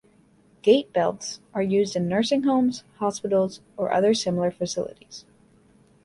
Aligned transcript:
Gait 0.63 0.91
belts 0.93 1.41
are 1.53 1.61
used 1.61 1.95
in 1.95 2.07
nursing 2.07 2.41
homes, 2.41 2.83
hospitals, 2.97 3.61
or 3.77 3.93
other 3.93 4.15
similar 4.15 4.49
facilities. 4.49 5.25